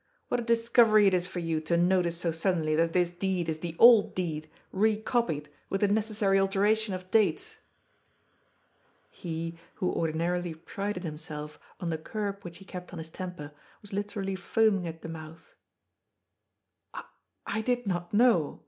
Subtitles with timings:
[0.29, 3.59] What a discovery it is for you to notice so suddenly that this deed is
[3.59, 7.57] the old deed recopied with the necessary alteration of dates!"
[9.21, 12.43] He, who ordinarily prided himself on the curb \ 412 GOD'S POOL.
[12.49, 13.51] which he kept on his temper,
[13.83, 15.53] was literally foaming at the mouth.
[16.95, 17.03] ^^
[17.45, 18.59] I did not know.